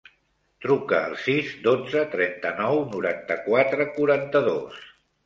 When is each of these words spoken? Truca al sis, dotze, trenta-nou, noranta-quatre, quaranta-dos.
Truca 0.65 1.01
al 1.09 1.11
sis, 1.25 1.51
dotze, 1.67 2.01
trenta-nou, 2.15 2.81
noranta-quatre, 2.95 3.87
quaranta-dos. 3.99 4.81